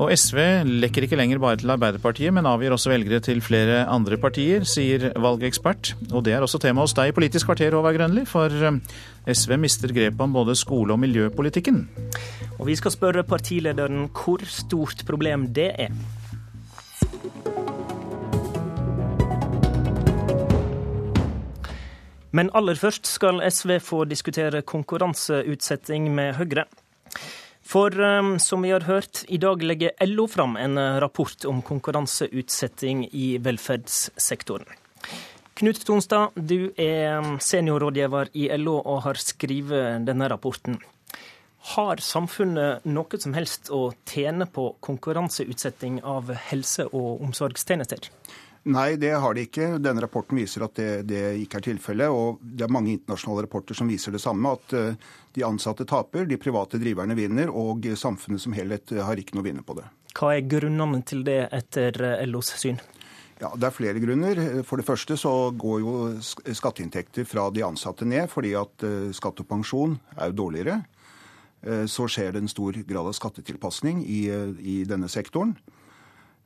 [0.00, 4.16] Og SV lekker ikke lenger bare til Arbeiderpartiet, men avgir også velgere til flere andre
[4.20, 5.92] partier, sier valgekspert.
[6.10, 8.78] Og det er også tema hos deg i Politisk kvarter, Håvard Grønli, for eh,
[9.28, 11.82] SV mister grepet om både skole- og miljøpolitikken.
[12.58, 15.92] Og vi skal spørre partilederen hvor stort problem det er.
[22.32, 26.64] Men aller først skal SV få diskutere konkurranseutsetting med Høyre.
[27.70, 33.04] For um, som vi har hørt, i dag legger LO fram en rapport om konkurranseutsetting
[33.12, 34.66] i velferdssektoren.
[35.54, 40.80] Knut Tonstad, du er seniorrådgiver i LO og har skrevet denne rapporten.
[41.76, 48.08] Har samfunnet noe som helst å tjene på konkurranseutsetting av helse- og omsorgstjenester?
[48.62, 49.78] Nei, det har de ikke.
[49.80, 52.12] Denne rapporten viser at det, det ikke er tilfellet.
[52.12, 54.52] Og det er mange internasjonale rapporter som viser det samme.
[54.52, 59.38] At eh, de ansatte taper, de private driverne vinner, og samfunnet som helhet har ikke
[59.38, 59.86] noe å vinne på det.
[60.12, 62.82] Hva er grunnene til det etter eh, LOs syn?
[63.40, 64.44] Ja, Det er flere grunner.
[64.68, 69.40] For det første så går jo skatteinntekter fra de ansatte ned, fordi at eh, skatt
[69.40, 70.82] og pensjon er jo dårligere.
[71.60, 74.22] Så skjer det en stor grad av skattetilpasning i,
[74.64, 75.50] i denne sektoren.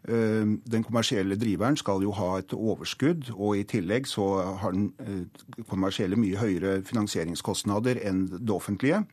[0.04, 4.26] Eh, den kommersielle driveren skal jo ha et overskudd, og i tillegg så
[4.60, 9.04] har den eh, kommersielle mye høyere finansieringskostnader enn det offentlige.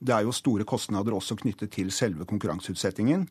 [0.00, 3.24] Det er jo store kostnader også knyttet til selve konkurranseutsettingen.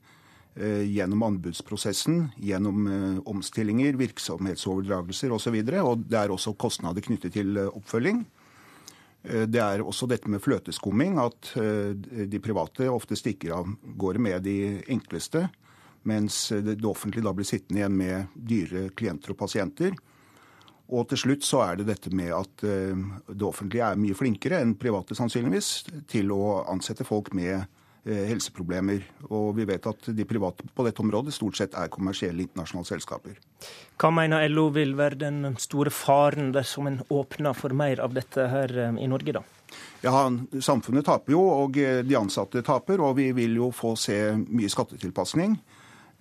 [0.58, 2.90] Eh, gjennom anbudsprosessen, gjennom
[3.30, 5.62] omstillinger, virksomhetsoverdragelser osv.
[5.62, 8.26] Og, så og det er også kostnader knyttet til oppfølging.
[9.20, 11.50] Det er også dette med fløteskumming, at
[12.32, 13.68] de private ofte stikker av
[14.00, 14.54] gårde med de
[14.88, 15.50] enkleste
[16.08, 19.98] mens det offentlige da blir sittende igjen med dyre klienter og pasienter.
[20.90, 24.62] Og til slutt så er det dette med at eh, det offentlige er mye flinkere
[24.64, 25.74] enn private sannsynligvis
[26.10, 29.04] til å ansette folk med eh, helseproblemer.
[29.30, 33.38] Og vi vet at de private på dette området stort sett er kommersielle internasjonale selskaper.
[34.02, 38.50] Hva mener LO vil være den store faren dersom en åpner for mer av dette
[38.50, 39.46] her eh, i Norge, da?
[40.02, 40.26] Ja,
[40.58, 43.04] Samfunnet taper jo, og de ansatte taper.
[43.06, 45.60] Og vi vil jo få se mye skattetilpasning.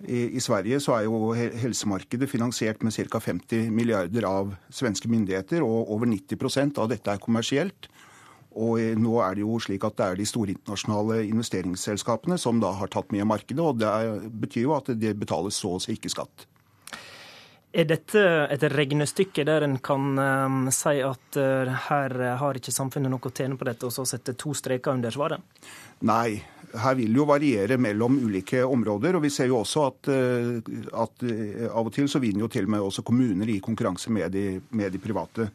[0.07, 3.19] I, Sverige så er jo helsemarkedet finansiert med ca.
[3.19, 7.89] 50 milliarder av svenske myndigheter, og over 90% av dette er kommersielt.
[8.55, 12.71] Og nå er det jo slik at det er de store internasjonale investeringsselskapene som da
[12.79, 15.97] har tatt mye av markedet, og det betyr jo at det betales så å si
[15.97, 16.47] ikke skatt.
[17.69, 23.13] Er dette et regnestykke der en kan um, si at uh, her har ikke samfunnet
[23.13, 25.43] noe å tjene på dette, og så sette to streker under svaret?
[26.01, 26.39] Nei,
[26.77, 29.15] her vil jo variere mellom ulike områder.
[29.15, 30.59] og Vi ser jo også at, eh,
[30.93, 34.11] at eh, av og til så vinner jo til og med også kommuner i konkurranse
[34.11, 35.49] med de, med de private.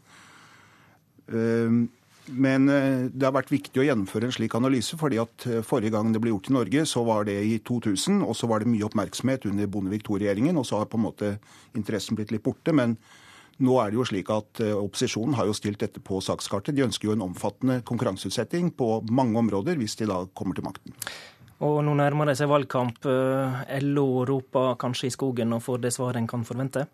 [1.33, 1.89] Ehm,
[2.27, 6.13] men eh, det har vært viktig å gjennomføre en slik analyse, fordi at forrige gang
[6.13, 8.87] det ble gjort i Norge, så var det i 2000, og så var det mye
[8.89, 11.37] oppmerksomhet under Bondevik II-regjeringen, og så har på en måte
[11.75, 12.73] interessen blitt litt borte.
[12.73, 12.97] men
[13.63, 16.75] nå er det jo slik at eh, Opposisjonen har jo stilt dette på sakskartet.
[16.75, 20.97] De ønsker jo en omfattende konkurranseutsetting på mange områder, hvis de da kommer til makten.
[21.65, 23.05] Og nå nærmer det seg valgkamp.
[23.07, 26.87] Eh, LO roper kanskje i skogen og får det svaret en kan forvente?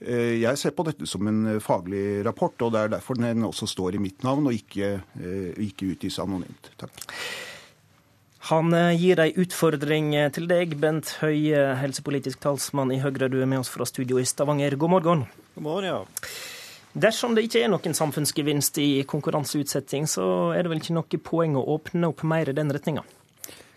[0.00, 3.68] Eh, jeg ser på dette som en faglig rapport, og det er derfor den også
[3.70, 4.96] står i mitt navn og ikke,
[5.60, 6.72] ikke utgis anonymt.
[6.80, 7.04] Takk.
[8.50, 13.30] Han eh, gir ei utfordring eh, til deg, Bent Høie, helsepolitisk talsmann i Høyre.
[13.32, 14.76] Du er med oss fra studio i Stavanger.
[14.76, 15.22] God morgen.
[15.54, 16.28] God morgen, ja.
[16.92, 21.56] Dersom det ikke er noen samfunnsgevinst i konkurranseutsetting, så er det vel ikke noe poeng
[21.56, 23.06] å åpne opp mer i den retninga?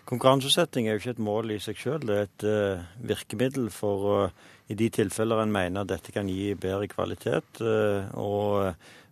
[0.08, 2.04] Konkurranseutsetting er jo ikke et mål i seg selv.
[2.08, 6.52] Det er et uh, virkemiddel for uh, i de tilfeller en mener dette kan gi
[6.60, 7.60] bedre kvalitet.
[7.60, 8.68] Og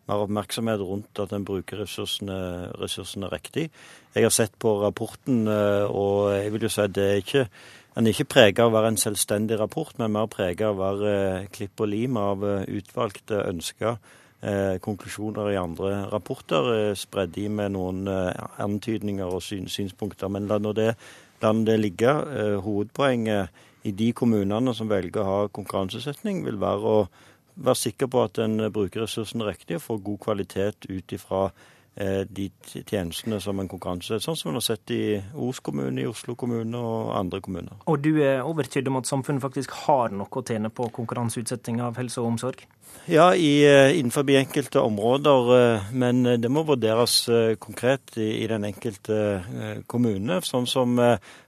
[0.07, 2.37] mer oppmerksomhet rundt at en bruker ressursene,
[2.81, 3.71] ressursene, riktig.
[4.15, 7.49] Jeg har sett på rapporten, eh, og jeg vil jo si at det er ikke
[7.97, 10.83] den er ikke preget av å være en selvstendig rapport, men mer preget av å
[10.83, 13.97] være eh, klipp og lim av eh, utvalgte ønsker.
[14.45, 20.29] Eh, konklusjoner i andre rapporter, eh, spredd i med noen eh, antydninger og syn, synspunkter.
[20.29, 20.93] Men la nå det,
[21.41, 22.13] det ligge.
[22.61, 23.49] hovedpoenget
[23.85, 27.09] i de kommunene som velger å ha konkurransesetning, vil være å
[27.57, 31.49] være sikker på at en bruker ressursene riktig og får god kvalitet ut ifra
[31.97, 32.51] de
[32.85, 36.77] tjenestene som en konkurranse sånn som en har sett i Os kommune, i Oslo kommune
[36.77, 37.79] og andre kommuner.
[37.89, 41.97] Og du er overtydd om at samfunnet faktisk har noe å tjene på konkurranseutsetting av
[41.97, 42.67] helse og omsorg?
[43.09, 47.29] Ja, i, eh, innenfor enkelte områder, eh, men det må vurderes
[47.59, 50.41] konkret i den enkelte kommune.
[50.43, 50.97] Sånn som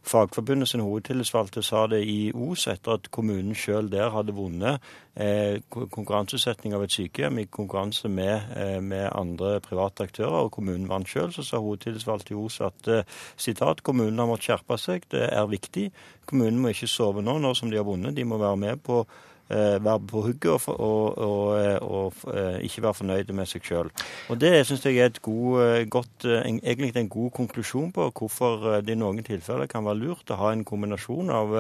[0.09, 4.81] Fagforbundet sin hovedtillitsvalgte sa det i Os etter at kommunen sjøl der hadde vunnet
[5.69, 11.33] konkurranseutsetting av et sykehjem i konkurranse med, med andre private aktører og kommunen vant sjøl,
[11.35, 12.91] så sa hovedtillitsvalgt i Os at
[13.37, 15.89] sitat, kommunen har måttet skjerpe seg, det er viktig.
[16.29, 18.17] Kommunen må ikke sove nå, nå som de har vunnet.
[18.17, 22.59] De må være med på Eh, være på hugget og, og, og, eh, og, eh,
[22.67, 23.93] ikke være fornøyde med seg sjøl.
[24.41, 28.99] Det syns jeg er et god, godt, egentlig en god konklusjon på hvorfor det i
[29.01, 31.55] noen tilfeller kan være lurt å ha en kombinasjon av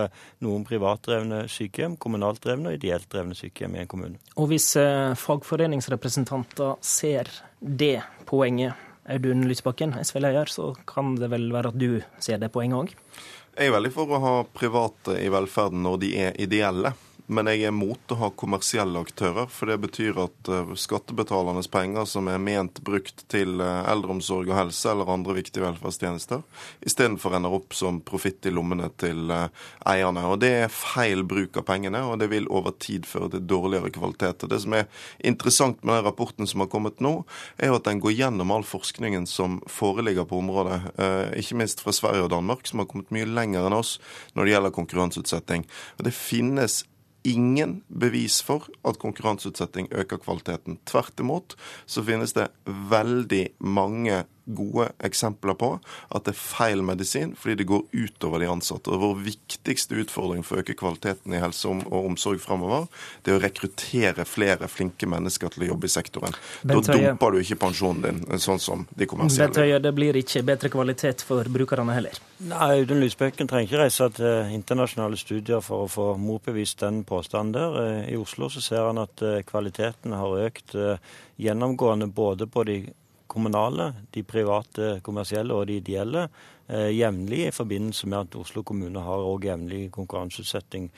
[0.44, 4.20] noen privatdrevne sykehjem, kommunalt drevne og ideelt drevne sykehjem i en kommune.
[4.36, 4.74] Og hvis
[5.18, 7.98] fagforeningsrepresentanter ser det
[8.28, 8.76] poenget,
[9.08, 12.90] Audun Lysbakken, SV-leder, så kan det vel være at du ser det poenget òg?
[13.56, 16.92] Jeg er veldig for å ha private i velferden når de er ideelle.
[17.28, 22.06] Men jeg er mot å ha kommersielle aktører, for det betyr at uh, skattebetalernes penger
[22.08, 26.40] som er ment brukt til uh, eldreomsorg og helse eller andre viktige velferdstjenester,
[26.88, 29.52] istedenfor ender opp som profitt i lommene til uh,
[29.92, 30.24] eierne.
[30.24, 33.92] Og Det er feil bruk av pengene, og det vil over tid føre til dårligere
[33.92, 34.48] kvalitet.
[34.48, 34.88] Og Det som er
[35.20, 37.18] interessant med den rapporten som har kommet nå,
[37.60, 40.80] er jo at den går gjennom all forskningen som foreligger på området,
[41.36, 43.98] ikke minst fra Sverige og Danmark, som har kommet mye lenger enn oss
[44.32, 45.68] når det gjelder konkurranseutsetting.
[45.98, 46.84] Og Det finnes
[47.26, 50.78] ingen bevis for at konkurranseutsetting øker kvaliteten.
[50.86, 51.56] Tvert imot
[51.86, 54.24] så finnes det veldig mange
[54.56, 55.70] gode eksempler på
[56.14, 58.92] at det er feil medisin fordi det går utover de ansatte.
[58.92, 62.86] Og Vår viktigste utfordring for å øke kvaliteten i helse og omsorg fremover,
[63.24, 66.38] det er å rekruttere flere flinke mennesker til å jobbe i sektoren.
[66.62, 69.48] Da dumper du ikke pensjonen din, sånn som de kommersielle.
[69.48, 72.18] Bent Høie, det blir ikke bedre kvalitet for brukerne heller?
[72.48, 77.56] Nei, Audun Lysbekken trenger ikke reise til internasjonale studier for å få motbevist den påstanden
[77.56, 77.78] der.
[77.82, 81.02] Eh, I Oslo så ser han at eh, kvaliteten har økt eh,
[81.42, 82.78] gjennomgående både på de
[83.28, 86.26] kommunale, de private kommersielle og de ideelle
[86.68, 90.88] eh, jevnlig i forbindelse med at Oslo kommune har også jevnlig konkurranseutsetting.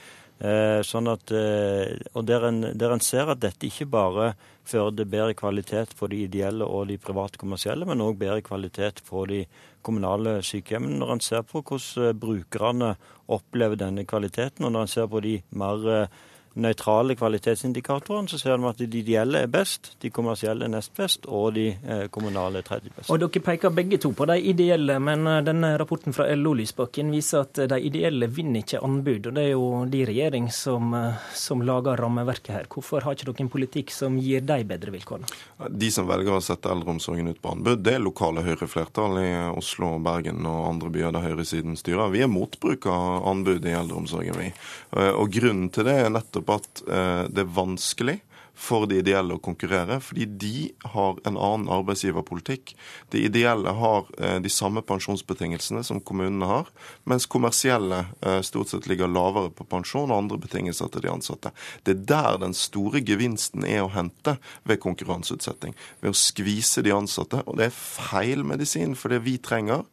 [0.41, 4.31] Eh, sånn at, eh, og der en, der en, ser at dette ikke bare
[4.65, 9.03] fører til bedre kvalitet på de ideelle og de private kommersielle, men òg bedre kvalitet
[9.05, 9.43] på de
[9.85, 11.03] kommunale sykehjemmene.
[11.03, 12.95] Når en ser på hvordan brukerne
[13.29, 16.09] opplever denne kvaliteten, og når en ser på de mer
[16.59, 21.29] nøytrale kvalitetsindikatorene, så ser vi at de ideelle er best, de kommersielle er nest best,
[21.31, 23.11] og de eh, kommunale er tredje best.
[23.11, 27.13] Og Dere peker begge to på de ideelle, men eh, denne rapporten fra LO Lysbakken
[27.15, 29.31] viser at de ideelle vinner ikke anbud.
[29.31, 32.69] og Det er jo de regjering som, eh, som lager rammeverket her.
[32.71, 35.29] Hvorfor har ikke dere en politikk som gir de bedre vilkår?
[35.71, 39.93] De som velger å sette eldreomsorgen ut på anbud, det er lokale Høyre-flertall i Oslo,
[40.03, 42.11] Bergen og andre byer der høyresiden styrer.
[42.11, 44.51] Vi er motbruk av anbud i eldreomsorgen, vi.
[44.91, 48.21] Og grunnen til det er nettopp nettopp at eh, det er vanskelig
[48.61, 52.75] for de ideelle å konkurrere, fordi de har en annen arbeidsgiverpolitikk.
[53.13, 56.69] De ideelle har eh, de samme pensjonsbetingelsene som kommunene har,
[57.09, 61.55] mens kommersielle eh, stort sett ligger lavere på pensjon og andre betingelser til de ansatte.
[61.89, 64.37] Det er der den store gevinsten er å hente
[64.69, 65.73] ved konkurranseutsetting.
[66.05, 67.41] Ved å skvise de ansatte.
[67.47, 69.87] Og det er feil medisin, for det vi trenger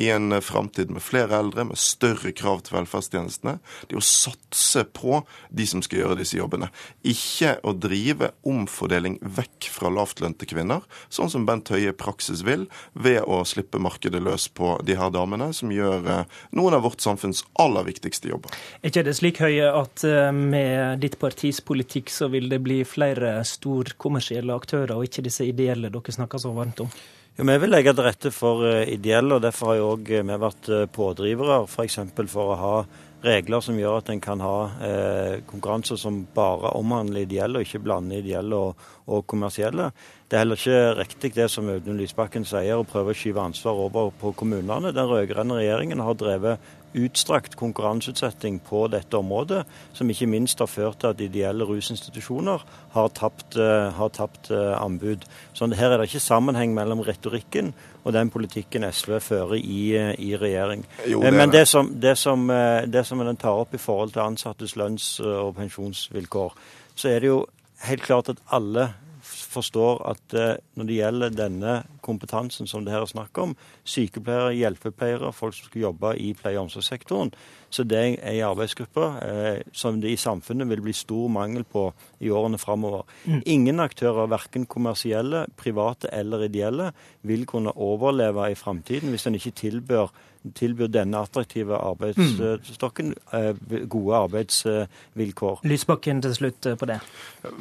[0.00, 4.08] i en eh, framtid med flere eldre, med større krav til velferdstjenestene, det er å
[4.08, 5.20] satse på
[5.52, 6.72] de som skal gjøre disse jobbene.
[7.04, 12.44] Ikke å drive drive omfordeling vekk fra lavtlønte kvinner, sånn som Bent Høie i praksis
[12.44, 16.84] vil, ved å slippe markedet løs på de her damene, som gjør eh, noen av
[16.84, 18.54] vårt samfunns aller viktigste jobber.
[18.82, 22.82] Er ikke det slik, Høie, at eh, med ditt partis politikk så vil det bli
[22.86, 26.92] flere storkommersielle aktører, og ikke disse ideelle dere snakker så varmt om?
[27.34, 30.38] Jo, Vi vil legge til rette for eh, ideelle, og derfor har jo òg vi
[30.46, 32.00] vært pådrivere f.eks.
[32.14, 32.76] For, for å ha
[33.24, 37.82] regler som gjør at en kan ha eh, konkurranser som bare omhandler ideelle, og ikke
[37.84, 39.90] blander ideelle og, og, kommersielle.
[40.28, 43.80] Det er heller ikke riktig det som Audun Lysbakken sier, å prøve å skyve ansvar
[43.86, 44.92] over på kommunene.
[44.94, 51.00] Den rød-grønne regjeringen har drevet utstrakt konkurranseutsetting på dette området, som ikke minst har ført
[51.02, 52.62] til at ideelle rusinstitusjoner
[52.94, 55.26] har tapt, eh, har tapt eh, anbud.
[55.52, 57.72] Så her er det ikke sammenheng mellom retorikken
[58.04, 60.84] og den politikken SV fører i, eh, i regjering.
[61.10, 62.46] Jo, det Men det som, det, som,
[62.86, 66.54] det som den tar opp i forhold til ansattes lønns- og pensjonsvilkår,
[66.94, 67.46] så er det jo
[67.88, 70.34] helt klart at alle forstår at
[70.76, 73.56] når det gjelder denne kompetansen som det her er snakk om,
[73.88, 77.32] sykepleiere, hjelpepleiere, folk som skal jobbe i pleie- og omsorgssektoren,
[77.74, 81.88] så det er ei arbeidsgruppe eh, som det i samfunnet vil bli stor mangel på
[82.22, 83.02] i årene framover.
[83.26, 83.40] Mm.
[83.56, 89.56] Ingen aktører, verken kommersielle, private eller ideelle, vil kunne overleve i framtiden hvis en ikke
[89.64, 90.14] tilbør
[90.52, 93.88] tilbyr denne attraktive arbeidsstokken mm.
[93.88, 95.62] gode arbeidsvilkår.
[95.64, 96.98] Lysbakken til slutt på det.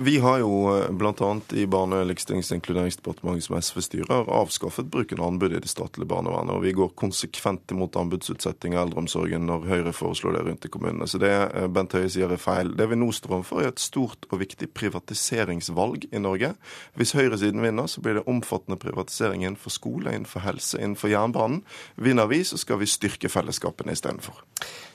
[0.03, 0.51] Vi har jo
[0.91, 1.29] bl.a.
[1.55, 6.09] i Barne-, likestillings- og inkluderingsdepartementet som SV styrer, avskaffet bruken av anbud i det statlige
[6.11, 6.57] barnevernet.
[6.57, 11.07] Og vi går konsekvent imot anbudsutsetting av eldreomsorgen når Høyre foreslår det rundt i kommunene.
[11.09, 11.31] Så det
[11.73, 12.73] Bent Høie sier er feil.
[12.77, 16.53] Det vi nå står overfor, er et stort og viktig privatiseringsvalg i Norge.
[16.99, 21.63] Hvis høyresiden vinner, så blir det omfattende privatisering innenfor skole, innenfor helse, innenfor jernbanen.
[21.95, 24.43] Vinner vi, så skal vi styrke fellesskapene istedenfor.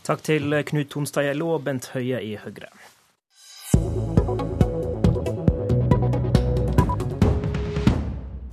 [0.09, 2.73] Takk til Knut Tonstad Gjello og Bent Høie i Høyre.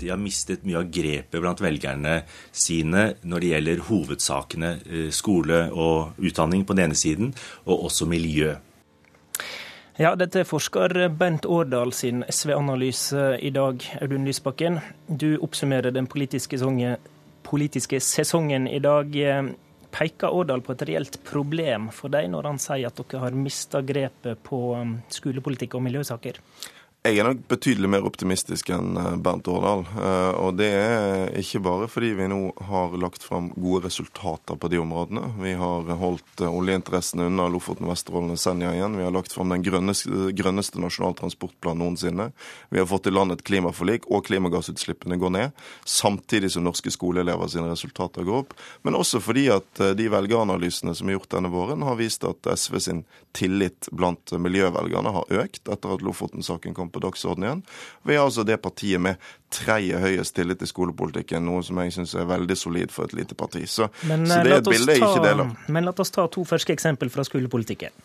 [0.06, 2.20] De har mistet mye av grepet blant velgerne
[2.54, 7.34] sine når det gjelder hovedsakene eh, skole og utdanning på den ene siden,
[7.66, 8.54] og også miljø.
[9.96, 14.82] Ja, dette er forsker Bent Årdal sin SV-analyse i dag, Audun Lysbakken.
[15.08, 17.00] Du oppsummerer den politiske sesongen,
[17.48, 19.16] politiske sesongen i dag.
[19.96, 23.80] Peker Årdal på et reelt problem for deg når han sier at dere har mista
[23.80, 26.42] grepet på um, skolepolitikk og miljøsaker?
[27.06, 29.84] Jeg er nok betydelig mer optimistisk enn eh, Bernt Årdal.
[29.94, 34.72] Eh, og det er ikke bare fordi vi nå har lagt fram gode resultater på
[34.74, 35.28] de områdene.
[35.38, 38.98] Vi har holdt eh, oljeinteressene unna Lofoten, Vesterålen og Senja igjen.
[38.98, 42.32] Vi har lagt fram den grønneste, grønneste nasjonal transportplan noensinne.
[42.74, 45.64] Vi har fått i land et klimaforlik, og klimagassutslippene går ned.
[45.86, 48.58] Samtidig som norske skoleelever sine resultater går opp.
[48.82, 52.82] Men også fordi at de velgeranalysene som er gjort denne våren, har vist at SV
[52.82, 57.64] sin tillit blant miljøvelgerne har økt etter at Lofoten-saken kom på dagsordenen.
[58.08, 59.22] Vi er altså det partiet med
[59.56, 63.38] tredje høyest tillit i skolepolitikken, noe som jeg syns er veldig solid for et lite
[63.38, 63.64] parti.
[63.70, 65.56] Så, men, så det er et bilde jeg ikke deler.
[65.72, 67.96] Men la oss ta to ferske eksempel fra skolepolitikken.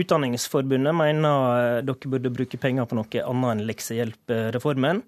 [0.00, 5.04] Utdanningsforbundet mener dere burde bruke penger på noe annet enn leksehjelpreformen.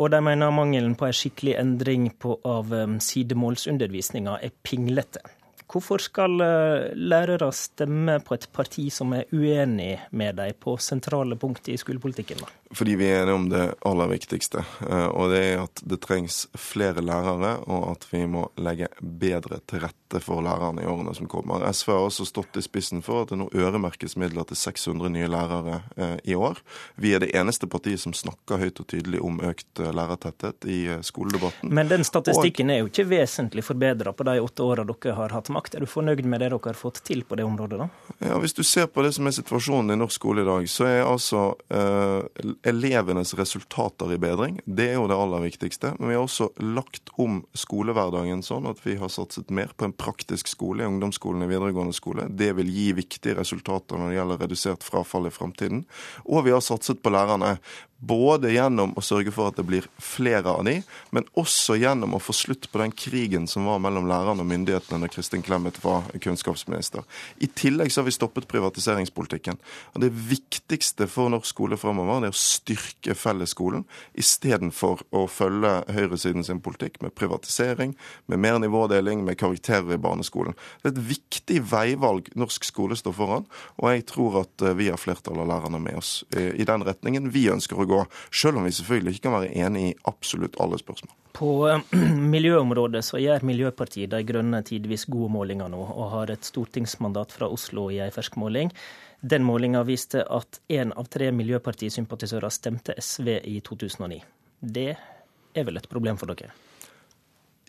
[0.00, 2.70] Og de mener mangelen på en skikkelig endring på, av
[3.02, 5.22] sidemålsundervisninga er pinglete.
[5.70, 11.38] Hvorfor skal eh, lærere stemme på et parti som er uenig med dem på sentrale
[11.38, 12.42] punkt i skolepolitikken?
[12.42, 12.50] da?
[12.74, 14.64] Fordi vi er enige om det aller viktigste.
[14.88, 19.60] Eh, og det er at det trengs flere lærere, og at vi må legge bedre
[19.70, 21.64] til rette for lærerne i årene som kommer.
[21.72, 25.30] SV har også stått i spissen for at det nå øremerkes midler til 600 nye
[25.30, 26.60] lærere eh, i år.
[27.00, 31.72] Vi er det eneste partiet som snakker høyt og tydelig om økt lærertetthet i skoledebatten.
[31.74, 35.50] Men den statistikken er jo ikke vesentlig forbedra på de åtte åra dere har hatt
[35.50, 35.76] makt makt.
[35.76, 37.88] Er du fornøyd med det dere har fått til på det området, da?
[38.18, 40.86] Ja, Hvis du ser på det som er situasjonen i norsk skole i dag, så
[40.86, 44.60] er altså eh, elevenes resultater i bedring.
[44.64, 45.94] Det er jo det aller viktigste.
[45.98, 49.96] Men vi har også lagt om skolehverdagen sånn at vi har satset mer på en
[49.96, 52.28] praktisk skole i ungdomsskolen i videregående skole.
[52.28, 55.84] Det vil gi viktige resultater når det gjelder redusert frafall i framtiden.
[56.26, 57.56] Og vi har satset på lærerne.
[58.00, 60.78] Både gjennom å sørge for at det blir flere av de,
[61.12, 65.04] men også gjennom å få slutt på den krigen som var mellom lærerne og myndighetene
[65.04, 67.04] da Kristin Clemet var kunnskapsminister.
[67.44, 69.60] I tillegg så har vi stoppet privatiseringspolitikken.
[69.92, 73.84] Og Det viktigste for norsk skole fremover er å styrke fellesskolen
[74.16, 77.92] istedenfor å følge høyresiden sin politikk med privatisering,
[78.32, 80.56] med mer nivådeling, med karakterer i barneskolen.
[80.80, 84.88] Det er et viktig veivalg norsk skole står foran, og jeg tror at eh, vi
[84.88, 88.04] har flertallet av lærerne med oss eh, i den retningen vi ønsker å gå gå,
[88.42, 91.12] selv om vi selvfølgelig ikke kan være enig i absolutt alle spørsmål.
[91.36, 91.98] På eh,
[92.34, 97.50] miljøområdet så gjør Miljøpartiet De Grønne tidvis gode målinger nå, og har et stortingsmandat fra
[97.50, 98.72] Oslo i ei fersk måling.
[99.20, 104.22] Den målinga viste at én av tre miljøpartisympatisører stemte SV i 2009.
[104.60, 106.54] Det er vel et problem for dere?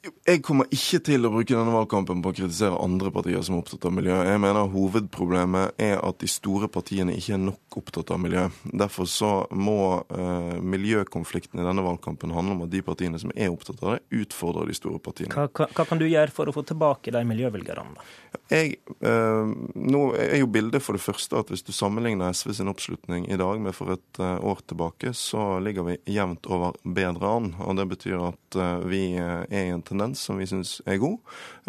[0.01, 3.61] Jeg kommer ikke til å bruke denne valgkampen på å kritisere andre partier som er
[3.61, 4.15] opptatt av miljø.
[4.25, 8.47] Jeg mener hovedproblemet er at de store partiene ikke er nok opptatt av miljø.
[8.81, 13.53] Derfor så må eh, miljøkonflikten i denne valgkampen handle om at de partiene som er
[13.53, 15.35] opptatt av det, utfordrer de store partiene.
[15.37, 18.07] Hva, hva, hva kan du gjøre for å få tilbake de miljøvelgerne?
[18.49, 22.73] Jeg, eh, nå er jo bildet for det første at hvis du sammenligner SV sin
[22.73, 27.37] oppslutning i dag med for et eh, år tilbake, så ligger vi jevnt over bedre
[27.37, 27.53] an.
[27.61, 31.19] Og det betyr at vi er i en tendens som vi syns er god.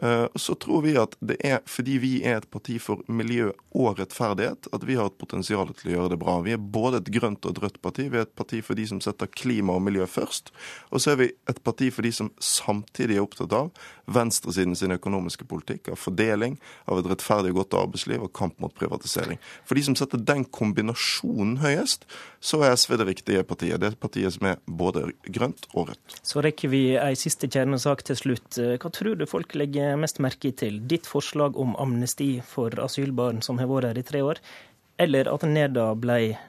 [0.03, 3.99] Eh, så tror vi at det er fordi vi er et parti for miljø og
[4.01, 6.39] rettferdighet, at vi har et potensial til å gjøre det bra.
[6.47, 8.09] Vi er både et grønt og et rødt parti.
[8.13, 10.53] Vi er et parti for de som setter klima og miljø først.
[10.91, 13.73] Og så er vi et parti for de som samtidig er opptatt av
[14.13, 16.59] venstresiden sin økonomiske politikk, av fordeling,
[16.91, 19.41] av et rettferdig og godt arbeidsliv og kamp mot privatisering.
[19.69, 22.07] For de som setter den kombinasjonen høyest,
[22.43, 23.81] så er SV det riktige partiet.
[23.81, 26.19] Det er partiet som er både grønt og rødt.
[26.27, 28.59] Så rekker vi ei siste kjernesak til slutt.
[28.59, 30.81] Hva tror du folk legger mest merke til?
[30.89, 34.41] Ditt forslag om amnesti for asylbarn som har vært her i tre år,
[35.03, 36.49] eller at Neda ble eh,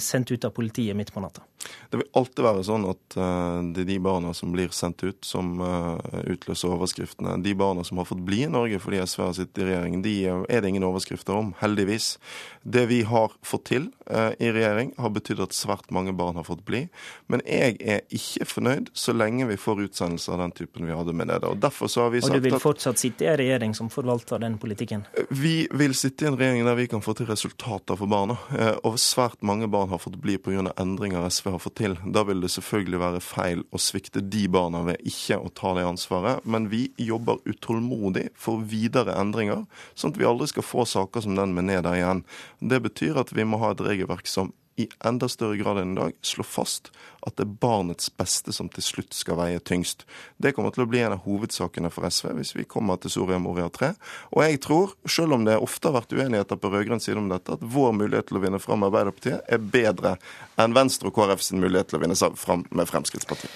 [0.00, 1.42] sendt ut av politiet midt på natta?
[1.90, 5.18] Det vil alltid være sånn at uh, det er de barna som blir sendt ut,
[5.26, 7.36] som uh, utløser overskriftene.
[7.42, 10.14] De barna som har fått bli i Norge fordi SV har sittet i regjering, de
[10.28, 12.16] er det ingen overskrifter om, heldigvis.
[12.62, 16.62] Det vi har fått til i regjering, har betydd at svært mange barn har fått
[16.66, 16.84] bli.
[17.30, 21.14] Men jeg er ikke fornøyd så lenge vi får utsendelser av den typen vi hadde
[21.16, 21.50] med Nede.
[21.50, 22.38] Og derfor så har vi sagt at...
[22.38, 25.02] Og du vil fortsatt sitte i en regjering som forvalter den politikken?
[25.30, 28.38] Vi vil sitte i en regjering der vi kan få til resultater for barna.
[28.86, 30.72] Og svært mange barn har fått bli pga.
[30.76, 31.96] endringer SV har fått til.
[32.12, 35.86] Da vil det selvfølgelig være feil å svikte de barna ved ikke å ta det
[35.88, 36.44] ansvaret.
[36.44, 41.38] Men vi jobber utålmodig for videre endringer, sånn at vi aldri skal få saker som
[41.38, 42.24] den med Neda igjen.
[42.60, 46.00] Det betyr at vi må ha et regelverk som i enda større grad enn i
[46.00, 46.90] dag slå fast
[47.26, 50.04] at det er barnets beste som til slutt skal veie tyngst.
[50.36, 53.40] Det kommer til å bli en av hovedsakene for SV hvis vi kommer til Soria
[53.42, 53.94] Moria 3.
[54.36, 57.56] Og jeg tror, selv om det ofte har vært uenigheter på rød-grønn side om dette,
[57.56, 60.16] at vår mulighet til å vinne fram med Arbeiderpartiet er bedre
[60.60, 63.50] enn Venstre og KrF sin mulighet til å vinne fram med Fremskrittspartiet.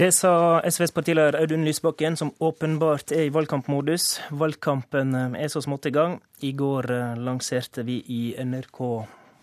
[0.00, 4.22] Det sa SVs partileder Audun Lysbakken, som åpenbart er i valgkampmodus.
[4.32, 6.16] Valgkampen er så smått i gang.
[6.40, 8.80] I går eh, lanserte vi i NRK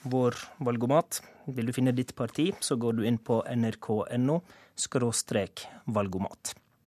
[0.04, 1.22] vår valgomat.
[1.50, 4.40] Vil du finne ditt parti, så går du inn på nrk.no
[5.86, 6.59] valgomat.